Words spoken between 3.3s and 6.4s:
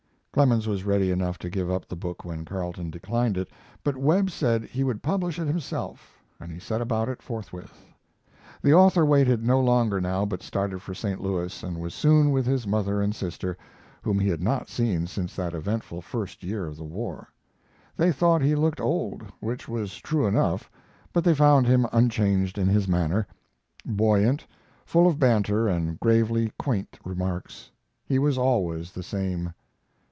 it, but Webb said he would publish it himself,